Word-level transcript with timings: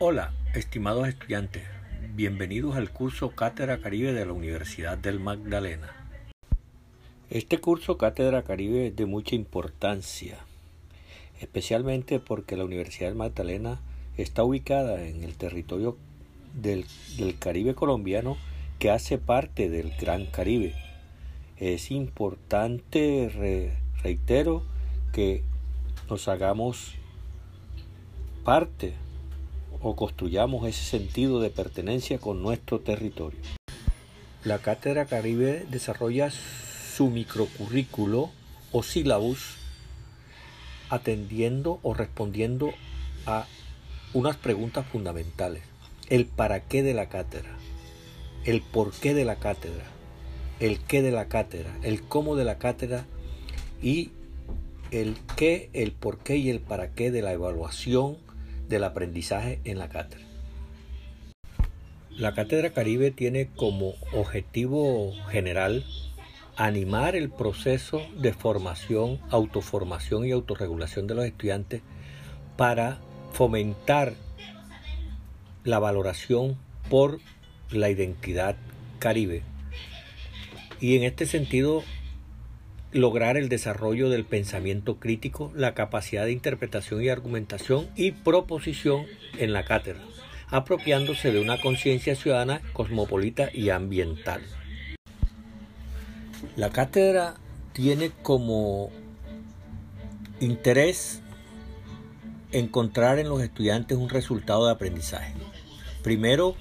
Hola, 0.00 0.32
estimados 0.54 1.08
estudiantes, 1.08 1.64
bienvenidos 2.14 2.76
al 2.76 2.92
curso 2.92 3.30
Cátedra 3.30 3.80
Caribe 3.80 4.12
de 4.12 4.24
la 4.24 4.32
Universidad 4.32 4.96
del 4.96 5.18
Magdalena. 5.18 5.88
Este 7.30 7.58
curso 7.58 7.98
Cátedra 7.98 8.44
Caribe 8.44 8.86
es 8.86 8.96
de 8.96 9.06
mucha 9.06 9.34
importancia, 9.34 10.38
especialmente 11.40 12.20
porque 12.20 12.56
la 12.56 12.64
Universidad 12.64 13.08
del 13.08 13.18
Magdalena 13.18 13.80
está 14.16 14.44
ubicada 14.44 15.04
en 15.04 15.24
el 15.24 15.34
territorio 15.34 15.96
del, 16.54 16.86
Caribe 17.40 17.74
colombiano 17.74 18.36
que 18.78 18.92
hace 18.92 19.18
parte 19.18 19.68
del 19.68 19.90
Gran 20.00 20.26
Caribe. 20.26 20.76
Es 21.56 21.90
importante, 21.90 23.72
reitero, 24.04 24.62
que 25.12 25.42
nos 26.08 26.28
hagamos 26.28 26.94
parte 28.44 28.94
o 29.80 29.96
construyamos 29.96 30.66
ese 30.66 30.84
sentido 30.84 31.40
de 31.40 31.50
pertenencia 31.50 32.18
con 32.18 32.42
nuestro 32.42 32.80
territorio. 32.80 33.40
La 34.44 34.58
Cátedra 34.58 35.06
Caribe 35.06 35.66
desarrolla 35.70 36.30
su 36.30 37.10
microcurrículo 37.10 38.30
o 38.72 38.82
sílabus 38.82 39.56
atendiendo 40.90 41.80
o 41.82 41.94
respondiendo 41.94 42.72
a 43.26 43.46
unas 44.14 44.36
preguntas 44.36 44.86
fundamentales. 44.86 45.62
El 46.08 46.26
para 46.26 46.60
qué 46.60 46.82
de 46.82 46.94
la 46.94 47.08
cátedra, 47.08 47.50
el 48.44 48.62
por 48.62 48.92
qué 48.92 49.12
de 49.12 49.24
la 49.24 49.36
cátedra, 49.36 49.84
el 50.60 50.80
qué 50.80 51.02
de 51.02 51.10
la 51.10 51.28
cátedra, 51.28 51.76
el 51.82 52.02
cómo 52.02 52.34
de 52.34 52.44
la 52.44 52.58
cátedra 52.58 53.04
y 53.82 54.10
el 54.90 55.16
qué, 55.36 55.68
el 55.74 55.92
por 55.92 56.18
qué 56.18 56.36
y 56.36 56.48
el 56.48 56.60
para 56.60 56.92
qué 56.92 57.10
de 57.10 57.20
la 57.20 57.32
evaluación 57.32 58.16
del 58.68 58.84
aprendizaje 58.84 59.60
en 59.64 59.78
la 59.78 59.88
cátedra. 59.88 60.24
La 62.10 62.34
Cátedra 62.34 62.70
Caribe 62.70 63.12
tiene 63.12 63.48
como 63.54 63.94
objetivo 64.12 65.12
general 65.30 65.84
animar 66.56 67.14
el 67.14 67.30
proceso 67.30 68.02
de 68.16 68.32
formación, 68.32 69.20
autoformación 69.30 70.26
y 70.26 70.32
autorregulación 70.32 71.06
de 71.06 71.14
los 71.14 71.24
estudiantes 71.24 71.82
para 72.56 72.98
fomentar 73.32 74.14
la 75.62 75.78
valoración 75.78 76.58
por 76.90 77.20
la 77.70 77.88
identidad 77.88 78.56
caribe. 78.98 79.42
Y 80.80 80.96
en 80.96 81.04
este 81.04 81.26
sentido 81.26 81.84
lograr 82.92 83.36
el 83.36 83.48
desarrollo 83.48 84.08
del 84.08 84.24
pensamiento 84.24 84.98
crítico, 84.98 85.52
la 85.54 85.74
capacidad 85.74 86.24
de 86.24 86.32
interpretación 86.32 87.02
y 87.02 87.08
argumentación 87.08 87.88
y 87.96 88.12
proposición 88.12 89.06
en 89.38 89.52
la 89.52 89.64
cátedra, 89.64 90.02
apropiándose 90.48 91.30
de 91.30 91.40
una 91.40 91.60
conciencia 91.60 92.14
ciudadana, 92.14 92.62
cosmopolita 92.72 93.50
y 93.52 93.70
ambiental. 93.70 94.40
La 96.56 96.70
cátedra 96.70 97.34
tiene 97.72 98.10
como 98.22 98.90
interés 100.40 101.20
encontrar 102.52 103.18
en 103.18 103.28
los 103.28 103.42
estudiantes 103.42 103.98
un 103.98 104.08
resultado 104.08 104.66
de 104.66 104.72
aprendizaje. 104.72 105.34
Primero, 106.02 106.56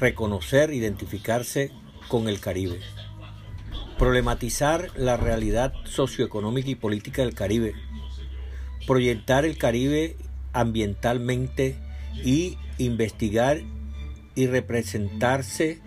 reconocer, 0.00 0.72
identificarse 0.72 1.70
con 2.08 2.28
el 2.28 2.40
Caribe 2.40 2.80
problematizar 3.98 4.90
la 4.96 5.16
realidad 5.16 5.72
socioeconómica 5.84 6.70
y 6.70 6.74
política 6.74 7.22
del 7.22 7.34
Caribe, 7.34 7.74
proyectar 8.86 9.44
el 9.44 9.56
Caribe 9.56 10.16
ambientalmente 10.52 11.78
y 12.24 12.58
investigar 12.78 13.60
y 14.34 14.46
representarse 14.46 15.80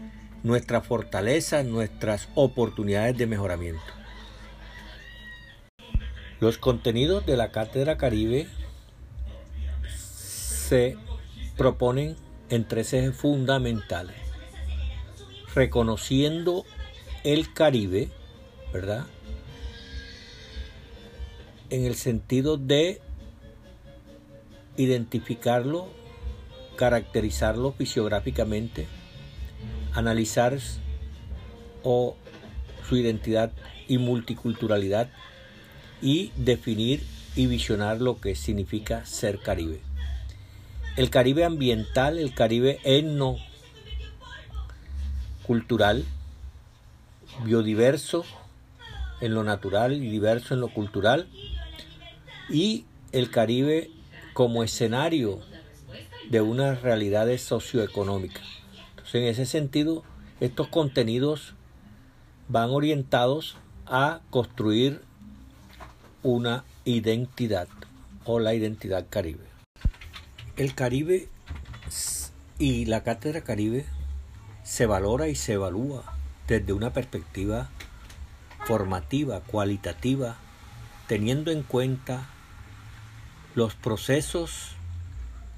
nuestras 0.43 0.85
fortalezas, 0.85 1.65
nuestras 1.65 2.29
oportunidades 2.35 3.17
de 3.17 3.27
mejoramiento. 3.27 3.81
Los 6.39 6.57
contenidos 6.57 7.25
de 7.25 7.35
la 7.37 7.51
Cátedra 7.51 7.97
Caribe 7.97 8.47
se 9.87 10.97
proponen 11.57 12.15
en 12.49 12.67
tres 12.67 12.93
ejes 12.93 13.15
fundamentales, 13.15 14.15
reconociendo 15.53 16.63
el 17.23 17.53
Caribe, 17.53 18.09
¿verdad? 18.73 19.05
En 21.69 21.85
el 21.85 21.95
sentido 21.95 22.57
de 22.57 23.01
identificarlo, 24.77 25.87
caracterizarlo 26.75 27.73
fisiográficamente, 27.73 28.87
analizar 29.93 30.57
su 31.81 32.15
identidad 32.91 33.51
y 33.87 33.97
multiculturalidad 33.97 35.09
y 36.01 36.31
definir 36.37 37.03
y 37.35 37.47
visionar 37.47 38.01
lo 38.01 38.19
que 38.19 38.35
significa 38.35 39.05
ser 39.05 39.39
Caribe. 39.39 39.81
El 40.95 41.09
Caribe 41.09 41.43
ambiental, 41.45 42.17
el 42.17 42.33
Caribe 42.33 42.79
etno 42.83 43.37
cultural, 45.45 46.03
biodiverso 47.43 48.25
en 49.21 49.33
lo 49.33 49.43
natural 49.43 49.93
y 49.93 50.09
diverso 50.09 50.53
en 50.53 50.61
lo 50.61 50.69
cultural 50.69 51.27
y 52.49 52.85
el 53.11 53.29
Caribe 53.29 53.89
como 54.33 54.63
escenario 54.63 55.39
de 56.29 56.41
unas 56.41 56.81
realidades 56.81 57.41
socioeconómicas. 57.41 58.45
Entonces, 58.91 59.15
en 59.15 59.23
ese 59.23 59.45
sentido, 59.45 60.03
estos 60.39 60.67
contenidos 60.67 61.53
van 62.47 62.69
orientados 62.69 63.57
a 63.85 64.21
construir 64.29 65.01
una 66.23 66.63
identidad 66.85 67.67
o 68.25 68.39
la 68.39 68.53
identidad 68.53 69.05
caribe. 69.09 69.45
El 70.55 70.75
Caribe 70.75 71.29
y 72.57 72.85
la 72.85 73.03
Cátedra 73.03 73.41
Caribe 73.41 73.85
se 74.63 74.85
valora 74.85 75.27
y 75.29 75.35
se 75.35 75.53
evalúa 75.53 76.18
desde 76.49 76.73
una 76.73 76.91
perspectiva 76.91 77.69
formativa, 78.65 79.41
cualitativa, 79.41 80.35
teniendo 81.07 81.51
en 81.51 81.61
cuenta 81.61 82.27
los 83.53 83.75
procesos, 83.75 84.71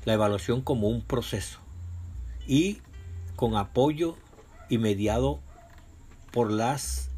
la 0.04 0.14
evaluación 0.14 0.62
como 0.62 0.90
un 0.90 1.02
proceso 1.02 1.60
y 2.46 2.82
con 3.38 3.56
apoyo 3.56 4.18
y 4.70 4.80
mediado 4.80 5.40
por 6.32 6.52
las 6.52 7.10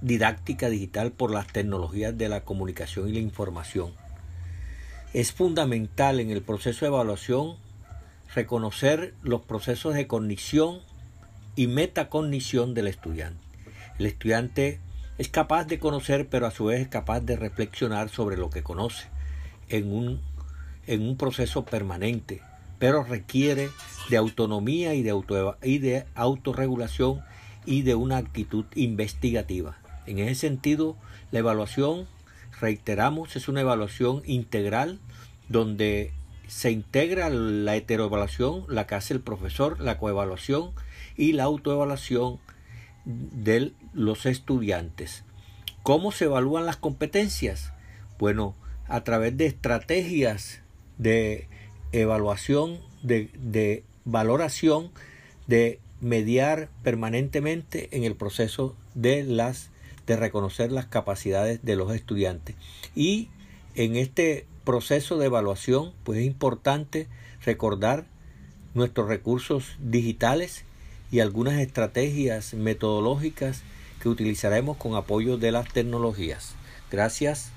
didáctica 0.00 0.68
digital, 0.68 1.12
por 1.12 1.32
las 1.32 1.46
tecnologías 1.46 2.16
de 2.18 2.28
la 2.28 2.44
comunicación 2.44 3.08
y 3.08 3.12
la 3.12 3.18
información. 3.20 3.92
Es 5.12 5.32
fundamental 5.32 6.20
en 6.20 6.30
el 6.30 6.42
proceso 6.42 6.80
de 6.80 6.88
evaluación 6.88 7.56
reconocer 8.34 9.14
los 9.22 9.40
procesos 9.42 9.94
de 9.94 10.06
cognición 10.06 10.80
y 11.56 11.66
metacognición 11.66 12.74
del 12.74 12.86
estudiante. 12.86 13.40
El 13.98 14.06
estudiante 14.06 14.80
es 15.18 15.28
capaz 15.28 15.64
de 15.64 15.78
conocer, 15.78 16.28
pero 16.28 16.46
a 16.46 16.50
su 16.50 16.66
vez 16.66 16.80
es 16.80 16.88
capaz 16.88 17.20
de 17.20 17.36
reflexionar 17.36 18.08
sobre 18.08 18.36
lo 18.36 18.50
que 18.50 18.62
conoce 18.62 19.08
en 19.68 19.92
un, 19.92 20.20
en 20.86 21.02
un 21.02 21.16
proceso 21.16 21.64
permanente, 21.64 22.40
pero 22.78 23.02
requiere 23.02 23.70
de 24.08 24.16
autonomía 24.16 24.94
y 24.94 25.02
de, 25.02 25.10
auto, 25.10 25.56
y 25.62 25.78
de 25.78 26.06
autorregulación 26.14 27.20
y 27.66 27.82
de 27.82 27.96
una 27.96 28.16
actitud 28.16 28.64
investigativa. 28.76 29.76
En 30.06 30.20
ese 30.20 30.36
sentido, 30.36 30.96
la 31.32 31.40
evaluación, 31.40 32.06
reiteramos, 32.60 33.36
es 33.36 33.48
una 33.48 33.60
evaluación 33.60 34.22
integral 34.24 35.00
donde 35.48 36.12
se 36.46 36.70
integra 36.70 37.28
la 37.28 37.76
heteroevaluación, 37.76 38.64
la 38.68 38.86
que 38.86 38.94
hace 38.94 39.14
el 39.14 39.20
profesor, 39.20 39.80
la 39.80 39.98
coevaluación 39.98 40.70
y 41.18 41.32
la 41.32 41.44
autoevaluación 41.44 42.38
de 43.04 43.72
los 43.92 44.24
estudiantes. 44.24 45.24
¿Cómo 45.82 46.12
se 46.12 46.24
evalúan 46.24 46.64
las 46.64 46.76
competencias? 46.76 47.72
Bueno, 48.18 48.54
a 48.86 49.04
través 49.04 49.36
de 49.36 49.46
estrategias 49.46 50.62
de 50.96 51.48
evaluación, 51.92 52.78
de, 53.02 53.84
valoración, 54.04 54.90
de 55.46 55.80
mediar 56.00 56.68
permanentemente 56.82 57.88
en 57.96 58.04
el 58.04 58.14
proceso 58.14 58.76
de 58.94 59.24
las 59.24 59.70
de 60.06 60.16
reconocer 60.16 60.72
las 60.72 60.86
capacidades 60.86 61.62
de 61.62 61.76
los 61.76 61.94
estudiantes. 61.94 62.56
Y 62.94 63.28
en 63.74 63.96
este 63.96 64.46
proceso 64.64 65.18
de 65.18 65.26
evaluación, 65.26 65.92
pues 66.02 66.20
es 66.20 66.24
importante 66.24 67.08
recordar 67.44 68.06
nuestros 68.72 69.08
recursos 69.08 69.76
digitales 69.80 70.64
y 71.10 71.20
algunas 71.20 71.54
estrategias 71.54 72.54
metodológicas 72.54 73.62
que 74.00 74.08
utilizaremos 74.08 74.76
con 74.76 74.94
apoyo 74.94 75.38
de 75.38 75.52
las 75.52 75.72
tecnologías. 75.72 76.54
Gracias 76.90 77.52